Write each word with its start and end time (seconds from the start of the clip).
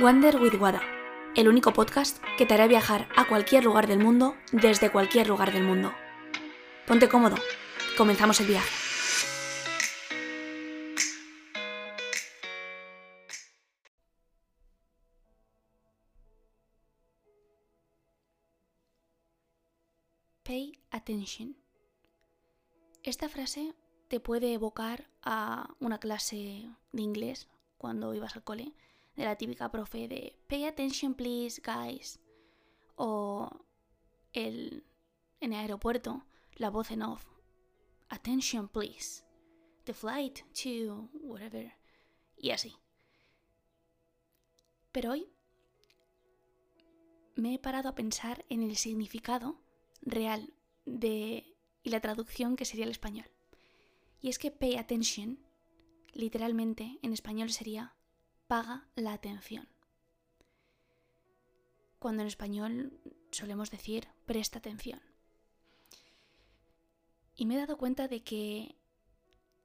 Wander 0.00 0.40
with 0.40 0.54
Wada, 0.54 0.80
el 1.36 1.46
único 1.46 1.74
podcast 1.74 2.24
que 2.38 2.46
te 2.46 2.54
hará 2.54 2.66
viajar 2.66 3.06
a 3.16 3.28
cualquier 3.28 3.64
lugar 3.64 3.86
del 3.86 3.98
mundo 3.98 4.34
desde 4.50 4.90
cualquier 4.90 5.28
lugar 5.28 5.52
del 5.52 5.62
mundo. 5.62 5.92
Ponte 6.86 7.06
cómodo, 7.06 7.36
comenzamos 7.98 8.40
el 8.40 8.46
viaje. 8.46 8.70
Pay 20.44 20.78
attention. 20.92 21.56
Esta 23.02 23.28
frase 23.28 23.74
te 24.08 24.18
puede 24.18 24.54
evocar 24.54 25.10
a 25.22 25.68
una 25.78 25.98
clase 25.98 26.70
de 26.92 27.02
inglés 27.02 27.50
cuando 27.76 28.14
ibas 28.14 28.34
al 28.34 28.44
cole, 28.44 28.72
de 29.20 29.26
la 29.26 29.36
típica 29.36 29.70
profe 29.70 30.08
de 30.08 30.34
Pay 30.48 30.64
attention 30.64 31.14
please, 31.14 31.60
guys. 31.62 32.18
O 32.96 33.50
el, 34.32 34.86
en 35.40 35.52
el 35.52 35.58
aeropuerto, 35.58 36.24
la 36.54 36.70
voz 36.70 36.90
en 36.90 37.02
off. 37.02 37.26
Attention 38.08 38.68
please. 38.68 39.22
The 39.84 39.92
flight 39.92 40.40
to 40.62 41.10
whatever. 41.12 41.74
Y 42.36 42.50
así. 42.50 42.74
Pero 44.90 45.12
hoy 45.12 45.28
me 47.36 47.54
he 47.54 47.58
parado 47.58 47.90
a 47.90 47.94
pensar 47.94 48.46
en 48.48 48.62
el 48.62 48.76
significado 48.76 49.60
real 50.00 50.54
de 50.86 51.56
y 51.82 51.90
la 51.90 52.00
traducción 52.00 52.56
que 52.56 52.64
sería 52.64 52.84
el 52.86 52.90
español. 52.90 53.30
Y 54.20 54.30
es 54.30 54.38
que 54.38 54.50
pay 54.50 54.76
attention, 54.76 55.38
literalmente 56.12 56.98
en 57.02 57.12
español 57.12 57.50
sería 57.50 57.94
paga 58.50 58.84
la 58.96 59.12
atención. 59.12 59.68
Cuando 62.00 62.22
en 62.22 62.26
español 62.26 63.00
solemos 63.30 63.70
decir 63.70 64.08
presta 64.26 64.58
atención. 64.58 65.00
Y 67.36 67.46
me 67.46 67.54
he 67.54 67.58
dado 67.58 67.78
cuenta 67.78 68.08
de 68.08 68.24
que 68.24 68.74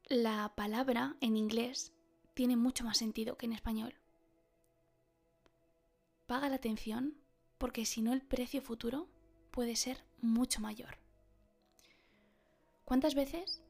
la 0.07 0.53
palabra 0.55 1.15
en 1.19 1.35
inglés 1.35 1.93
tiene 2.35 2.57
mucho 2.57 2.83
más 2.83 2.99
sentido 2.99 3.39
que 3.39 3.47
en 3.47 3.53
español. 3.53 3.95
Paga 6.27 6.47
la 6.49 6.57
atención 6.57 7.17
porque 7.57 7.87
si 7.87 8.03
no 8.03 8.13
el 8.13 8.21
precio 8.21 8.61
futuro 8.61 9.09
puede 9.49 9.75
ser 9.75 10.05
mucho 10.21 10.61
mayor. 10.61 10.99
¿Cuántas 12.83 13.15
veces 13.15 13.63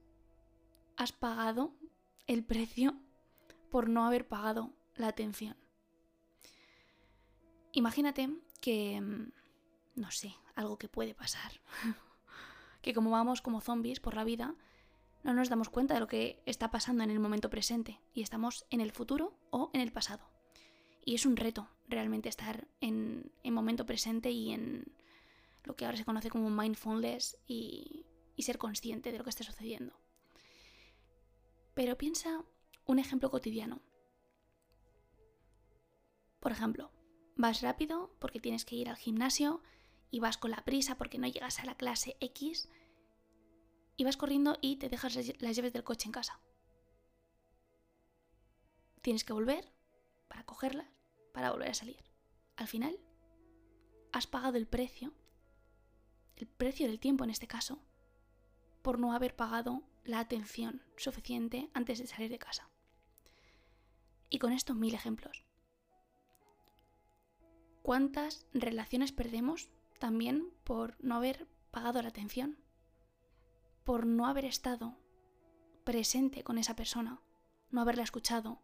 has 0.98 1.14
pagado 1.14 1.74
el 2.28 2.44
precio 2.44 3.00
por 3.72 3.88
no 3.88 4.06
haber 4.06 4.28
pagado 4.28 4.74
la 4.96 5.08
atención? 5.08 5.58
Imagínate 7.72 8.30
que, 8.62 9.02
mm, 9.02 9.32
no 9.96 10.12
sé, 10.12 10.36
algo 10.56 10.78
que 10.78 10.90
puede 10.90 11.14
pasar. 11.14 11.62
que 12.82 12.94
como 12.94 13.12
vamos 13.12 13.42
como 13.42 13.62
zombies 13.62 14.00
por 14.00 14.16
la 14.16 14.24
vida, 14.24 14.56
no 15.24 15.34
nos 15.34 15.50
damos 15.50 15.70
cuenta 15.70 15.96
de 15.96 16.00
lo 16.00 16.08
que 16.08 16.42
está 16.46 16.70
pasando 16.72 17.04
en 17.04 17.10
el 17.10 17.20
momento 17.20 17.50
presente 17.50 18.00
y 18.14 18.22
estamos 18.22 18.66
en 18.70 18.80
el 18.80 18.92
futuro 18.92 19.38
o 19.50 19.72
en 19.74 19.82
el 19.82 19.92
pasado. 19.92 20.30
Y 21.04 21.16
es 21.16 21.26
un 21.26 21.36
reto 21.36 21.68
realmente 21.88 22.30
estar 22.30 22.68
en, 22.80 23.32
en 23.44 23.54
momento 23.54 23.86
presente 23.86 24.32
y 24.32 24.52
en 24.52 24.86
lo 25.64 25.76
que 25.76 25.86
ahora 25.86 25.98
se 25.98 26.06
conoce 26.06 26.30
como 26.30 26.50
mindfulness 26.50 27.38
y, 27.48 28.06
y 28.36 28.44
ser 28.44 28.58
consciente 28.58 29.12
de 29.12 29.18
lo 29.18 29.24
que 29.24 29.30
está 29.32 29.44
sucediendo. 29.44 30.00
Pero 31.74 31.98
piensa 31.98 32.44
un 32.86 33.00
ejemplo 33.00 33.30
cotidiano. 33.30 33.82
Por 36.46 36.52
ejemplo, 36.52 36.92
vas 37.36 37.62
rápido 37.62 38.16
porque 38.20 38.40
tienes 38.40 38.66
que 38.66 38.76
ir 38.76 38.88
al 38.88 38.98
gimnasio 38.98 39.64
y 40.12 40.20
vas 40.20 40.38
con 40.38 40.52
la 40.52 40.64
prisa 40.64 40.96
porque 40.96 41.18
no 41.18 41.26
llegas 41.26 41.60
a 41.60 41.66
la 41.66 41.74
clase 41.74 42.18
X 42.20 42.70
y 43.98 44.04
vas 44.04 44.16
corriendo 44.16 44.60
y 44.62 44.76
te 44.76 44.88
dejas 44.88 45.16
las 45.16 45.56
llaves 45.56 45.74
del 45.74 45.84
coche 45.84 46.08
en 46.08 46.12
casa. 46.12 46.40
Tienes 49.02 49.24
que 49.24 49.34
volver 49.34 49.74
para 50.28 50.46
cogerlas, 50.46 50.86
para 51.34 51.50
volver 51.50 51.70
a 51.70 51.74
salir. 51.74 51.98
Al 52.58 52.68
final, 52.68 52.96
has 54.12 54.28
pagado 54.28 54.58
el 54.58 54.68
precio, 54.68 55.16
el 56.36 56.46
precio 56.46 56.86
del 56.86 57.00
tiempo 57.00 57.24
en 57.24 57.32
este 57.32 57.48
caso, 57.48 57.82
por 58.84 59.00
no 59.00 59.14
haber 59.14 59.36
pagado 59.36 59.82
la 60.04 60.20
atención 60.20 60.84
suficiente 60.96 61.72
antes 61.74 61.98
de 61.98 62.06
salir 62.06 62.30
de 62.30 62.38
casa. 62.38 62.70
Y 64.30 64.38
con 64.38 64.54
esto 64.54 64.76
mil 64.76 64.94
ejemplos. 64.94 65.45
¿Cuántas 67.86 68.48
relaciones 68.52 69.12
perdemos 69.12 69.70
también 70.00 70.50
por 70.64 70.96
no 71.04 71.14
haber 71.14 71.48
pagado 71.70 72.02
la 72.02 72.08
atención? 72.08 72.58
Por 73.84 74.08
no 74.08 74.26
haber 74.26 74.46
estado 74.46 74.98
presente 75.84 76.44
con 76.44 76.58
esa 76.58 76.76
persona, 76.76 77.22
no 77.70 77.82
haberla 77.82 78.02
escuchado, 78.02 78.60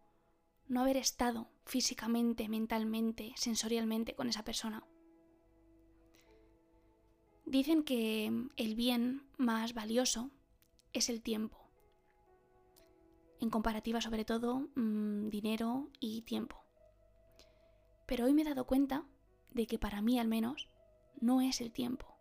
no 0.67 0.81
haber 0.81 0.97
estado 0.97 1.51
físicamente, 1.65 2.49
mentalmente, 2.49 3.33
sensorialmente 3.35 4.15
con 4.15 4.27
esa 4.27 4.43
persona. 4.43 4.87
Dicen 7.45 7.83
que 7.83 8.49
el 8.57 8.73
bien 8.73 9.29
más 9.37 9.75
valioso 9.75 10.31
es 10.93 11.09
el 11.09 11.21
tiempo. 11.21 11.69
En 13.39 13.51
comparativa 13.51 14.01
sobre 14.01 14.25
todo, 14.25 14.67
mmm, 14.73 15.29
dinero 15.29 15.91
y 15.99 16.23
tiempo. 16.23 16.70
Pero 18.11 18.25
hoy 18.25 18.33
me 18.33 18.41
he 18.41 18.43
dado 18.43 18.67
cuenta 18.67 19.05
de 19.51 19.67
que 19.67 19.79
para 19.79 20.01
mí 20.01 20.19
al 20.19 20.27
menos 20.27 20.67
no 21.21 21.39
es 21.39 21.61
el 21.61 21.71
tiempo. 21.71 22.13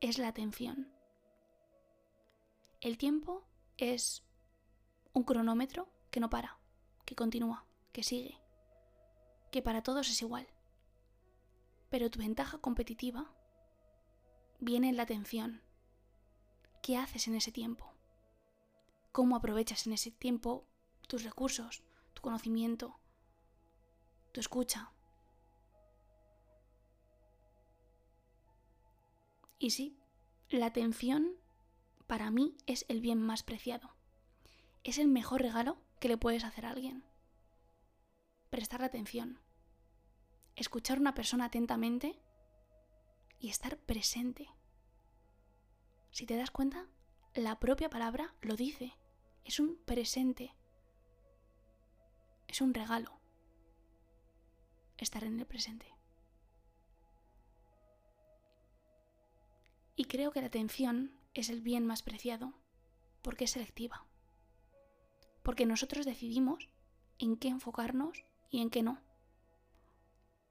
Es 0.00 0.18
la 0.18 0.28
atención. 0.28 0.92
El 2.80 2.98
tiempo 2.98 3.48
es 3.78 4.22
un 5.12 5.24
cronómetro 5.24 5.88
que 6.12 6.20
no 6.20 6.30
para, 6.30 6.56
que 7.04 7.16
continúa, 7.16 7.66
que 7.90 8.04
sigue, 8.04 8.40
que 9.50 9.60
para 9.60 9.82
todos 9.82 10.08
es 10.08 10.22
igual. 10.22 10.46
Pero 11.90 12.08
tu 12.08 12.20
ventaja 12.20 12.58
competitiva 12.58 13.34
viene 14.60 14.88
en 14.88 14.96
la 14.98 15.02
atención. 15.02 15.62
¿Qué 16.80 16.96
haces 16.96 17.26
en 17.26 17.34
ese 17.34 17.50
tiempo? 17.50 17.92
¿Cómo 19.10 19.34
aprovechas 19.34 19.84
en 19.88 19.94
ese 19.94 20.12
tiempo 20.12 20.64
tus 21.08 21.24
recursos, 21.24 21.82
tu 22.14 22.22
conocimiento, 22.22 23.00
tu 24.36 24.40
escucha? 24.40 24.92
Y 29.58 29.70
sí, 29.70 29.98
la 30.50 30.66
atención 30.66 31.38
para 32.06 32.30
mí 32.30 32.54
es 32.66 32.84
el 32.90 33.00
bien 33.00 33.18
más 33.18 33.42
preciado. 33.42 33.96
Es 34.84 34.98
el 34.98 35.08
mejor 35.08 35.40
regalo 35.40 35.78
que 36.00 36.08
le 36.08 36.18
puedes 36.18 36.44
hacer 36.44 36.66
a 36.66 36.70
alguien. 36.72 37.02
Prestar 38.50 38.82
atención. 38.82 39.40
Escuchar 40.54 40.98
a 40.98 41.00
una 41.00 41.14
persona 41.14 41.46
atentamente 41.46 42.20
y 43.38 43.48
estar 43.48 43.78
presente. 43.78 44.50
Si 46.10 46.26
te 46.26 46.36
das 46.36 46.50
cuenta, 46.50 46.90
la 47.32 47.58
propia 47.58 47.88
palabra 47.88 48.34
lo 48.42 48.54
dice. 48.54 48.92
Es 49.44 49.60
un 49.60 49.78
presente. 49.86 50.54
Es 52.48 52.60
un 52.60 52.74
regalo. 52.74 53.15
Estar 54.98 55.24
en 55.24 55.38
el 55.38 55.46
presente. 55.46 55.86
Y 59.96 60.04
creo 60.04 60.30
que 60.30 60.40
la 60.40 60.48
atención 60.48 61.12
es 61.34 61.48
el 61.48 61.60
bien 61.62 61.86
más 61.86 62.02
preciado 62.02 62.52
porque 63.22 63.44
es 63.44 63.50
selectiva. 63.50 64.06
Porque 65.42 65.66
nosotros 65.66 66.04
decidimos 66.04 66.68
en 67.18 67.36
qué 67.36 67.48
enfocarnos 67.48 68.24
y 68.50 68.60
en 68.60 68.70
qué 68.70 68.82
no. 68.82 69.00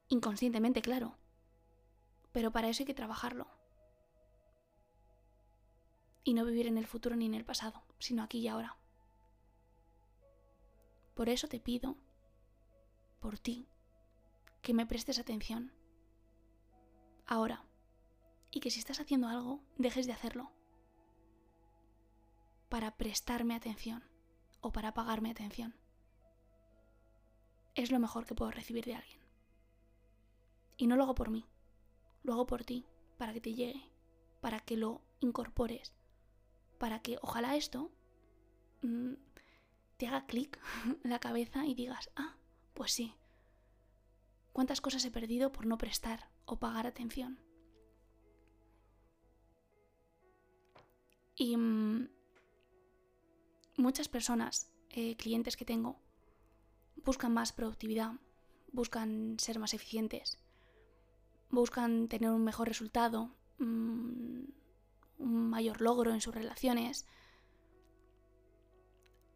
Inconscientemente, 0.07 0.81
claro, 0.81 1.17
pero 2.31 2.51
para 2.51 2.69
eso 2.69 2.83
hay 2.83 2.87
que 2.87 2.93
trabajarlo. 2.93 3.47
Y 6.23 6.33
no 6.33 6.43
vivir 6.43 6.67
en 6.67 6.77
el 6.77 6.87
futuro 6.87 7.15
ni 7.15 7.25
en 7.25 7.33
el 7.33 7.45
pasado, 7.45 7.83
sino 7.99 8.23
aquí 8.23 8.39
y 8.39 8.47
ahora. 8.47 8.77
Por 11.13 11.29
eso 11.29 11.47
te 11.47 11.59
pido, 11.59 11.95
por 13.19 13.39
ti, 13.39 13.69
que 14.65 14.73
me 14.73 14.85
prestes 14.85 15.19
atención. 15.19 15.71
Ahora. 17.25 17.63
Y 18.51 18.59
que 18.59 18.71
si 18.71 18.79
estás 18.79 18.99
haciendo 18.99 19.27
algo, 19.27 19.61
dejes 19.77 20.05
de 20.05 20.13
hacerlo. 20.13 20.51
Para 22.69 22.97
prestarme 22.97 23.55
atención 23.55 24.03
o 24.61 24.71
para 24.71 24.93
pagarme 24.93 25.31
atención. 25.31 25.75
Es 27.75 27.91
lo 27.91 27.99
mejor 27.99 28.25
que 28.25 28.35
puedo 28.35 28.51
recibir 28.51 28.85
de 28.85 28.95
alguien. 28.95 29.19
Y 30.77 30.87
no 30.87 30.95
lo 30.95 31.03
hago 31.03 31.15
por 31.15 31.29
mí 31.29 31.45
lo 32.25 32.33
hago 32.33 32.47
por 32.47 32.63
ti, 32.63 32.85
para 33.17 33.33
que 33.33 33.41
te 33.41 33.53
llegue, 33.53 33.89
para 34.41 34.59
que 34.59 34.77
lo 34.77 35.01
incorpores, 35.19 35.93
para 36.79 36.99
que 37.01 37.17
ojalá 37.21 37.55
esto 37.55 37.91
mm, 38.81 39.13
te 39.97 40.07
haga 40.07 40.25
clic 40.25 40.59
en 41.03 41.09
la 41.09 41.19
cabeza 41.19 41.65
y 41.65 41.75
digas, 41.75 42.09
ah, 42.15 42.35
pues 42.73 42.91
sí, 42.91 43.15
¿Cuántas 44.55 44.79
cosas 44.79 45.03
he 45.03 45.11
perdido 45.11 45.51
por 45.51 45.65
no 45.65 45.77
prestar 45.77 46.29
o 46.45 46.55
pagar 46.55 46.87
atención? 46.87 47.37
Y 51.35 51.57
mm, 51.57 52.07
muchas 53.75 54.07
personas, 54.07 54.71
eh, 54.91 55.17
clientes 55.17 55.57
que 55.57 55.65
tengo, 55.65 55.99
buscan 57.03 57.33
más 57.33 57.51
productividad, 57.51 58.13
buscan 58.71 59.35
ser 59.39 59.59
más 59.59 59.73
eficientes, 59.73 60.39
buscan 61.49 62.07
tener 62.07 62.29
un 62.29 62.45
mejor 62.45 62.69
resultado, 62.69 63.35
mm, 63.57 64.45
un 65.17 65.49
mayor 65.49 65.81
logro 65.81 66.13
en 66.13 66.21
sus 66.21 66.33
relaciones. 66.33 67.05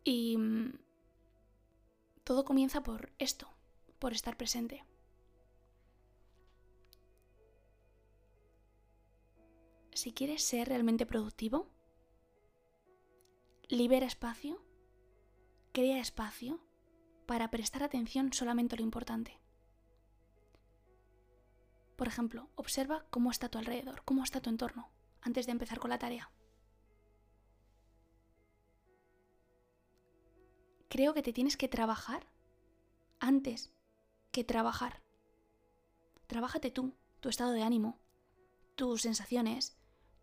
Y 0.05 0.37
mm, 0.37 0.79
todo 2.23 2.45
comienza 2.45 2.83
por 2.83 3.11
esto, 3.19 3.49
por 3.99 4.13
estar 4.13 4.37
presente. 4.37 4.85
Si 9.99 10.13
quieres 10.13 10.43
ser 10.43 10.69
realmente 10.69 11.05
productivo, 11.05 11.67
libera 13.67 14.05
espacio, 14.05 14.63
crea 15.73 15.99
espacio 15.99 16.61
para 17.25 17.51
prestar 17.51 17.83
atención 17.83 18.31
solamente 18.31 18.75
a 18.75 18.77
lo 18.77 18.85
importante. 18.85 19.41
Por 21.97 22.07
ejemplo, 22.07 22.49
observa 22.55 23.07
cómo 23.09 23.29
está 23.29 23.49
tu 23.49 23.57
alrededor, 23.57 24.01
cómo 24.05 24.23
está 24.23 24.39
tu 24.39 24.49
entorno 24.49 24.89
antes 25.19 25.45
de 25.47 25.51
empezar 25.51 25.79
con 25.79 25.89
la 25.89 25.99
tarea. 25.99 26.31
Creo 30.87 31.13
que 31.13 31.23
te 31.23 31.33
tienes 31.33 31.57
que 31.57 31.67
trabajar 31.67 32.25
antes 33.19 33.73
que 34.31 34.45
trabajar. 34.45 35.03
Trabájate 36.27 36.71
tú, 36.71 36.95
tu 37.19 37.27
estado 37.27 37.51
de 37.51 37.63
ánimo, 37.63 37.99
tus 38.75 39.01
sensaciones, 39.01 39.75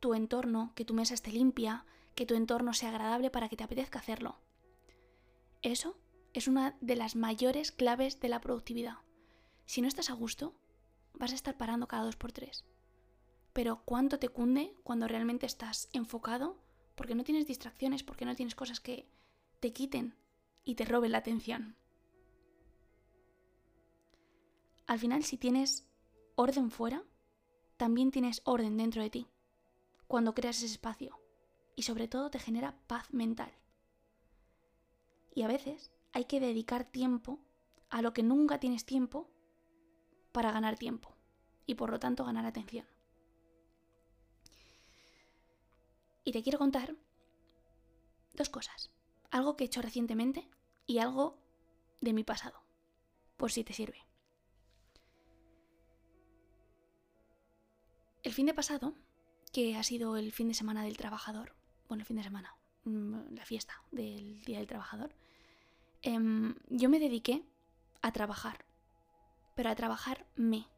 tu 0.06 0.14
entorno, 0.14 0.70
que 0.76 0.84
tu 0.84 0.94
mesa 0.94 1.14
esté 1.14 1.32
limpia, 1.32 1.84
que 2.14 2.26
tu 2.26 2.36
entorno 2.36 2.72
sea 2.74 2.90
agradable 2.90 3.28
para 3.28 3.48
que 3.48 3.56
te 3.56 3.64
apetezca 3.64 3.98
hacerlo. 3.98 4.38
Eso 5.62 5.98
es 6.32 6.46
una 6.46 6.76
de 6.80 6.94
las 6.94 7.16
mayores 7.16 7.72
claves 7.72 8.20
de 8.20 8.28
la 8.28 8.40
productividad. 8.40 8.98
Si 9.64 9.82
no 9.82 9.88
estás 9.88 10.08
a 10.08 10.12
gusto, 10.12 10.54
vas 11.14 11.32
a 11.32 11.34
estar 11.34 11.56
parando 11.56 11.88
cada 11.88 12.04
dos 12.04 12.14
por 12.14 12.30
tres. 12.30 12.64
Pero 13.52 13.82
cuánto 13.84 14.20
te 14.20 14.28
cunde 14.28 14.76
cuando 14.84 15.08
realmente 15.08 15.44
estás 15.44 15.88
enfocado, 15.92 16.56
porque 16.94 17.16
no 17.16 17.24
tienes 17.24 17.48
distracciones, 17.48 18.04
porque 18.04 18.26
no 18.26 18.36
tienes 18.36 18.54
cosas 18.54 18.78
que 18.78 19.08
te 19.58 19.72
quiten 19.72 20.14
y 20.64 20.76
te 20.76 20.84
roben 20.84 21.10
la 21.10 21.18
atención. 21.18 21.74
Al 24.86 25.00
final, 25.00 25.24
si 25.24 25.36
tienes 25.36 25.84
orden 26.36 26.70
fuera, 26.70 27.02
también 27.76 28.12
tienes 28.12 28.40
orden 28.44 28.76
dentro 28.76 29.02
de 29.02 29.10
ti, 29.10 29.26
cuando 30.06 30.34
creas 30.34 30.58
ese 30.58 30.66
espacio, 30.66 31.18
y 31.74 31.82
sobre 31.82 32.08
todo 32.08 32.30
te 32.30 32.38
genera 32.38 32.76
paz 32.86 33.12
mental. 33.12 33.52
Y 35.34 35.42
a 35.42 35.48
veces 35.48 35.92
hay 36.12 36.24
que 36.24 36.40
dedicar 36.40 36.84
tiempo 36.84 37.38
a 37.90 38.02
lo 38.02 38.12
que 38.12 38.22
nunca 38.22 38.58
tienes 38.58 38.84
tiempo 38.84 39.28
para 40.32 40.52
ganar 40.52 40.78
tiempo 40.78 41.14
y 41.66 41.74
por 41.74 41.90
lo 41.90 41.98
tanto 41.98 42.24
ganar 42.24 42.46
atención. 42.46 42.86
Y 46.24 46.32
te 46.32 46.42
quiero 46.42 46.58
contar 46.58 46.96
dos 48.32 48.48
cosas. 48.48 48.90
Algo 49.30 49.56
que 49.56 49.64
he 49.64 49.66
hecho 49.66 49.82
recientemente 49.82 50.48
y 50.86 50.98
algo 50.98 51.38
de 52.00 52.12
mi 52.12 52.24
pasado, 52.24 52.62
por 53.36 53.52
si 53.52 53.62
te 53.64 53.72
sirve. 53.72 54.06
El 58.22 58.32
fin 58.32 58.46
de 58.46 58.54
pasado, 58.54 58.94
que 59.52 59.76
ha 59.76 59.82
sido 59.82 60.16
el 60.16 60.32
fin 60.32 60.48
de 60.48 60.54
semana 60.54 60.84
del 60.84 60.96
trabajador, 60.96 61.54
bueno, 61.88 62.02
el 62.02 62.06
fin 62.06 62.16
de 62.16 62.22
semana, 62.22 62.54
mm, 62.84 63.34
la 63.34 63.44
fiesta 63.44 63.82
del 63.90 64.42
Día 64.44 64.58
del 64.58 64.66
Trabajador, 64.66 65.14
em, 66.02 66.54
yo 66.68 66.88
me 66.88 66.98
dediqué 66.98 67.42
a 68.02 68.12
trabajar 68.12 68.66
pero 69.56 69.70
a 69.70 69.74
trabajarme, 69.74 70.68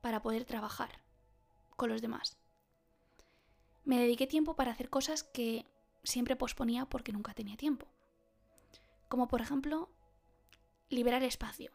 para 0.00 0.22
poder 0.22 0.44
trabajar 0.44 1.00
con 1.76 1.90
los 1.90 2.00
demás. 2.00 2.38
Me 3.84 4.00
dediqué 4.00 4.26
tiempo 4.26 4.56
para 4.56 4.72
hacer 4.72 4.88
cosas 4.88 5.22
que 5.22 5.66
siempre 6.02 6.34
posponía 6.34 6.86
porque 6.86 7.12
nunca 7.12 7.34
tenía 7.34 7.56
tiempo. 7.56 7.86
Como 9.08 9.28
por 9.28 9.42
ejemplo, 9.42 9.90
liberar 10.88 11.22
espacio 11.22 11.70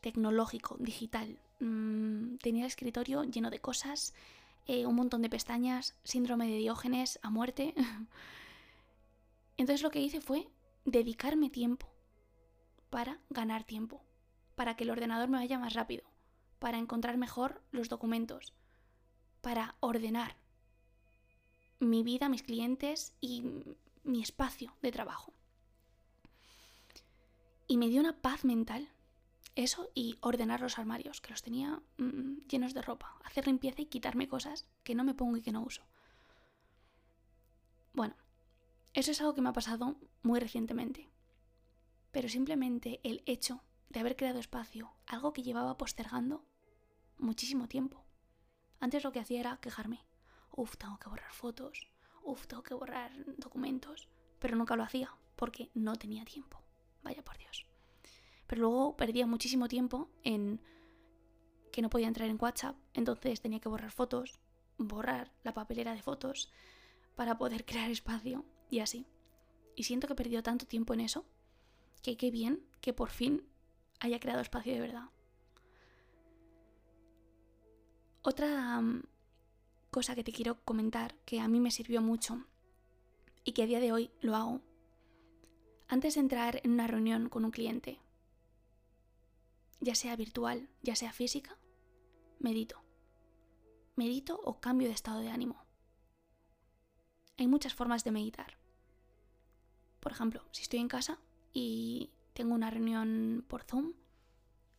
tecnológico, 0.00 0.76
digital. 0.78 1.38
Mm, 1.60 2.36
tenía 2.36 2.62
el 2.62 2.68
escritorio 2.68 3.24
lleno 3.24 3.50
de 3.50 3.60
cosas, 3.60 4.14
eh, 4.66 4.86
un 4.86 4.94
montón 4.94 5.22
de 5.22 5.30
pestañas, 5.30 5.94
síndrome 6.04 6.46
de 6.46 6.58
Diógenes 6.58 7.18
a 7.22 7.30
muerte. 7.30 7.74
Entonces 9.56 9.82
lo 9.82 9.90
que 9.90 10.00
hice 10.00 10.20
fue 10.20 10.48
dedicarme 10.84 11.50
tiempo 11.50 11.88
para 12.90 13.20
ganar 13.30 13.64
tiempo 13.64 14.02
para 14.54 14.76
que 14.76 14.84
el 14.84 14.90
ordenador 14.90 15.28
me 15.28 15.38
vaya 15.38 15.58
más 15.58 15.74
rápido, 15.74 16.04
para 16.58 16.78
encontrar 16.78 17.16
mejor 17.16 17.62
los 17.70 17.88
documentos, 17.88 18.52
para 19.40 19.76
ordenar 19.80 20.36
mi 21.80 22.02
vida, 22.02 22.28
mis 22.28 22.42
clientes 22.42 23.14
y 23.20 23.42
mi 24.04 24.22
espacio 24.22 24.74
de 24.80 24.92
trabajo. 24.92 25.32
Y 27.66 27.76
me 27.76 27.88
dio 27.88 28.00
una 28.00 28.20
paz 28.20 28.44
mental 28.44 28.88
eso 29.56 29.90
y 29.94 30.16
ordenar 30.20 30.60
los 30.60 30.78
armarios, 30.78 31.20
que 31.20 31.30
los 31.30 31.42
tenía 31.42 31.82
mm, 31.98 32.46
llenos 32.48 32.74
de 32.74 32.82
ropa, 32.82 33.18
hacer 33.24 33.46
limpieza 33.46 33.82
y 33.82 33.86
quitarme 33.86 34.28
cosas 34.28 34.66
que 34.82 34.94
no 34.94 35.04
me 35.04 35.14
pongo 35.14 35.36
y 35.36 35.42
que 35.42 35.52
no 35.52 35.62
uso. 35.62 35.82
Bueno, 37.92 38.16
eso 38.92 39.10
es 39.10 39.20
algo 39.20 39.34
que 39.34 39.42
me 39.42 39.48
ha 39.48 39.52
pasado 39.52 39.96
muy 40.22 40.40
recientemente. 40.40 41.08
Pero 42.10 42.28
simplemente 42.28 43.00
el 43.02 43.22
hecho 43.26 43.62
de 43.88 44.00
haber 44.00 44.16
creado 44.16 44.40
espacio, 44.40 44.92
algo 45.06 45.32
que 45.32 45.42
llevaba 45.42 45.76
postergando 45.76 46.44
muchísimo 47.18 47.68
tiempo. 47.68 48.04
Antes 48.80 49.04
lo 49.04 49.12
que 49.12 49.20
hacía 49.20 49.40
era 49.40 49.56
quejarme. 49.58 50.04
Uf, 50.50 50.76
tengo 50.76 50.98
que 50.98 51.08
borrar 51.08 51.32
fotos. 51.32 51.88
Uf, 52.22 52.46
tengo 52.46 52.62
que 52.62 52.74
borrar 52.74 53.12
documentos. 53.36 54.08
Pero 54.38 54.56
nunca 54.56 54.76
lo 54.76 54.82
hacía 54.82 55.14
porque 55.36 55.70
no 55.74 55.96
tenía 55.96 56.24
tiempo. 56.24 56.60
Vaya 57.02 57.24
por 57.24 57.38
Dios. 57.38 57.66
Pero 58.46 58.62
luego 58.62 58.96
perdía 58.96 59.26
muchísimo 59.26 59.68
tiempo 59.68 60.08
en 60.22 60.60
que 61.72 61.82
no 61.82 61.90
podía 61.90 62.08
entrar 62.08 62.28
en 62.28 62.38
WhatsApp. 62.40 62.76
Entonces 62.92 63.40
tenía 63.40 63.60
que 63.60 63.68
borrar 63.68 63.90
fotos, 63.90 64.38
borrar 64.78 65.32
la 65.42 65.54
papelera 65.54 65.94
de 65.94 66.02
fotos 66.02 66.50
para 67.16 67.38
poder 67.38 67.64
crear 67.66 67.90
espacio 67.90 68.44
y 68.70 68.80
así. 68.80 69.06
Y 69.76 69.84
siento 69.84 70.06
que 70.06 70.12
he 70.12 70.16
perdido 70.16 70.42
tanto 70.42 70.66
tiempo 70.66 70.94
en 70.94 71.00
eso 71.00 71.24
que 72.02 72.16
qué 72.16 72.30
bien 72.30 72.62
que 72.80 72.92
por 72.92 73.10
fin 73.10 73.42
haya 74.00 74.20
creado 74.20 74.40
espacio 74.40 74.72
de 74.72 74.80
verdad. 74.80 75.08
Otra 78.22 78.80
mm, 78.80 79.02
cosa 79.90 80.14
que 80.14 80.24
te 80.24 80.32
quiero 80.32 80.62
comentar 80.64 81.14
que 81.24 81.40
a 81.40 81.48
mí 81.48 81.60
me 81.60 81.70
sirvió 81.70 82.00
mucho 82.00 82.44
y 83.44 83.52
que 83.52 83.62
a 83.62 83.66
día 83.66 83.80
de 83.80 83.92
hoy 83.92 84.10
lo 84.20 84.34
hago, 84.36 84.60
antes 85.88 86.14
de 86.14 86.20
entrar 86.20 86.60
en 86.64 86.72
una 86.72 86.86
reunión 86.86 87.28
con 87.28 87.44
un 87.44 87.50
cliente, 87.50 88.00
ya 89.84 89.94
sea 89.94 90.16
virtual, 90.16 90.68
ya 90.82 90.96
sea 90.96 91.12
física, 91.12 91.58
medito. 92.38 92.82
Medito 93.96 94.40
o 94.42 94.60
cambio 94.60 94.88
de 94.88 94.94
estado 94.94 95.20
de 95.20 95.28
ánimo. 95.28 95.64
Hay 97.36 97.46
muchas 97.46 97.74
formas 97.74 98.02
de 98.02 98.10
meditar. 98.10 98.58
Por 100.00 100.12
ejemplo, 100.12 100.42
si 100.52 100.62
estoy 100.62 100.80
en 100.80 100.88
casa 100.88 101.20
y 101.52 102.12
tengo 102.32 102.54
una 102.54 102.70
reunión 102.70 103.44
por 103.48 103.62
Zoom, 103.62 103.92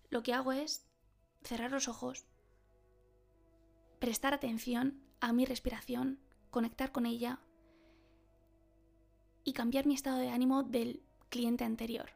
lo 0.09 0.23
que 0.23 0.33
hago 0.33 0.51
es 0.51 0.85
cerrar 1.43 1.71
los 1.71 1.87
ojos, 1.87 2.25
prestar 3.99 4.33
atención 4.33 5.01
a 5.21 5.33
mi 5.33 5.45
respiración, 5.45 6.19
conectar 6.49 6.91
con 6.91 7.05
ella 7.05 7.39
y 9.43 9.53
cambiar 9.53 9.85
mi 9.85 9.93
estado 9.93 10.17
de 10.17 10.29
ánimo 10.29 10.63
del 10.63 11.03
cliente 11.29 11.63
anterior. 11.63 12.11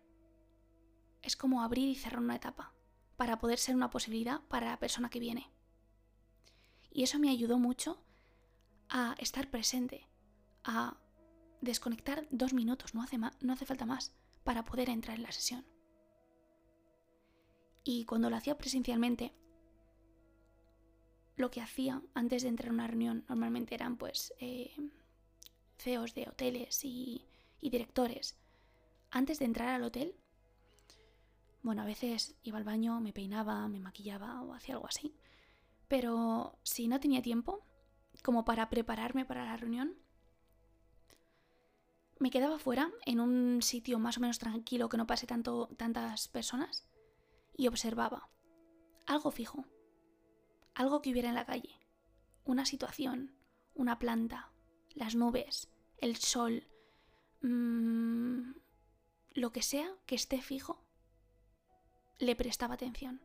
Es 1.21 1.35
como 1.35 1.61
abrir 1.61 1.87
y 1.87 1.95
cerrar 1.95 2.21
una 2.21 2.35
etapa 2.35 2.73
para 3.19 3.37
poder 3.37 3.59
ser 3.59 3.75
una 3.75 3.89
posibilidad 3.89 4.39
para 4.47 4.67
la 4.67 4.79
persona 4.79 5.09
que 5.09 5.19
viene. 5.19 5.51
Y 6.89 7.03
eso 7.03 7.19
me 7.19 7.29
ayudó 7.29 7.59
mucho 7.59 8.01
a 8.87 9.13
estar 9.19 9.49
presente, 9.51 10.07
a 10.63 10.97
desconectar 11.59 12.29
dos 12.31 12.53
minutos, 12.53 12.95
no 12.95 13.03
hace, 13.03 13.17
no 13.17 13.51
hace 13.51 13.65
falta 13.65 13.85
más 13.85 14.15
para 14.45 14.63
poder 14.63 14.89
entrar 14.89 15.17
en 15.17 15.23
la 15.23 15.33
sesión. 15.33 15.65
Y 17.83 18.05
cuando 18.05 18.29
lo 18.29 18.37
hacía 18.37 18.57
presencialmente, 18.57 19.33
lo 21.35 21.51
que 21.51 21.59
hacía 21.59 22.01
antes 22.13 22.43
de 22.43 22.47
entrar 22.47 22.69
a 22.69 22.73
una 22.73 22.87
reunión 22.87 23.25
normalmente 23.27 23.75
eran 23.75 23.97
pues 23.97 24.33
eh, 24.39 24.77
CEOs 25.77 26.13
de 26.13 26.29
hoteles 26.29 26.85
y, 26.85 27.27
y 27.59 27.69
directores. 27.69 28.37
Antes 29.11 29.39
de 29.39 29.45
entrar 29.45 29.67
al 29.67 29.83
hotel, 29.83 30.15
Bueno, 31.61 31.81
a 31.81 31.85
veces 31.85 32.35
iba 32.43 32.57
al 32.57 32.63
baño, 32.63 32.99
me 33.01 33.13
peinaba, 33.13 33.67
me 33.67 33.79
maquillaba 33.79 34.41
o 34.41 34.53
hacía 34.53 34.75
algo 34.75 34.87
así. 34.87 35.15
Pero 35.87 36.57
si 36.63 36.87
no 36.87 36.99
tenía 36.99 37.21
tiempo, 37.21 37.65
como 38.23 38.45
para 38.45 38.69
prepararme 38.69 39.25
para 39.25 39.45
la 39.45 39.57
reunión, 39.57 39.95
me 42.19 42.31
quedaba 42.31 42.59
fuera, 42.59 42.91
en 43.05 43.19
un 43.19 43.61
sitio 43.61 43.97
más 43.97 44.17
o 44.17 44.21
menos 44.21 44.39
tranquilo 44.39 44.89
que 44.89 44.97
no 44.97 45.07
pase 45.07 45.25
tanto, 45.25 45.69
tantas 45.77 46.27
personas, 46.27 46.85
y 47.55 47.67
observaba. 47.67 48.29
Algo 49.05 49.31
fijo, 49.31 49.65
algo 50.75 51.01
que 51.01 51.11
hubiera 51.11 51.29
en 51.29 51.35
la 51.35 51.45
calle, 51.45 51.79
una 52.45 52.65
situación, 52.65 53.35
una 53.73 53.99
planta, 53.99 54.51
las 54.93 55.15
nubes, 55.15 55.69
el 55.97 56.17
sol, 56.17 56.67
mmm, 57.41 58.51
lo 59.33 59.51
que 59.51 59.61
sea 59.61 59.89
que 60.05 60.15
esté 60.15 60.41
fijo, 60.41 60.85
le 62.19 62.35
prestaba 62.35 62.75
atención. 62.75 63.21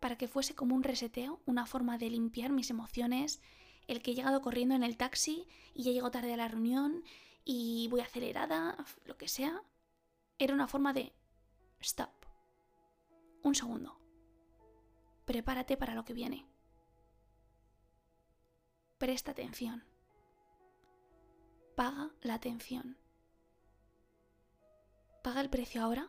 Para 0.00 0.16
que 0.16 0.28
fuese 0.28 0.54
como 0.54 0.74
un 0.74 0.82
reseteo, 0.82 1.40
una 1.46 1.66
forma 1.66 1.98
de 1.98 2.10
limpiar 2.10 2.50
mis 2.50 2.70
emociones, 2.70 3.40
el 3.86 4.02
que 4.02 4.10
he 4.10 4.14
llegado 4.14 4.40
corriendo 4.40 4.74
en 4.74 4.82
el 4.82 4.96
taxi 4.96 5.46
y 5.74 5.84
ya 5.84 5.92
llego 5.92 6.10
tarde 6.10 6.34
a 6.34 6.36
la 6.36 6.48
reunión 6.48 7.04
y 7.44 7.88
voy 7.90 8.00
acelerada, 8.00 8.76
lo 9.04 9.16
que 9.16 9.28
sea, 9.28 9.62
era 10.38 10.54
una 10.54 10.68
forma 10.68 10.92
de 10.92 11.12
stop. 11.80 12.10
Un 13.42 13.54
segundo. 13.54 13.98
Prepárate 15.24 15.76
para 15.76 15.94
lo 15.94 16.04
que 16.04 16.14
viene. 16.14 16.46
Presta 18.98 19.30
atención. 19.30 19.84
Paga 21.74 22.10
la 22.20 22.34
atención. 22.34 22.99
Paga 25.22 25.42
el 25.42 25.50
precio 25.50 25.82
ahora 25.82 26.08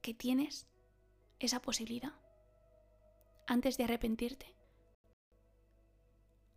que 0.00 0.14
tienes 0.14 0.66
esa 1.38 1.60
posibilidad 1.60 2.14
antes 3.46 3.76
de 3.76 3.84
arrepentirte. 3.84 4.56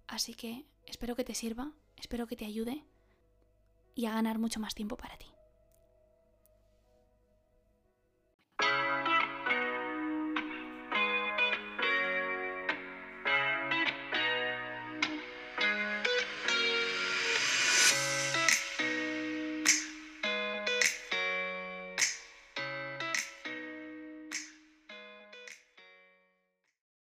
Así 0.07 0.35
que 0.35 0.65
espero 0.85 1.15
que 1.15 1.25
te 1.25 1.35
sirva, 1.35 1.73
espero 1.97 2.27
que 2.27 2.37
te 2.37 2.45
ayude 2.45 2.85
y 3.93 4.05
a 4.05 4.13
ganar 4.13 4.39
mucho 4.39 4.59
más 4.59 4.73
tiempo 4.73 4.95
para 4.95 5.17
ti. 5.17 5.34